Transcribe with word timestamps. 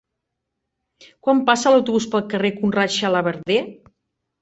Quan 1.27 1.43
passa 1.51 1.75
l'autobús 1.75 2.09
pel 2.17 2.27
carrer 2.35 2.53
Conrad 2.59 2.99
Xalabarder? 2.99 3.65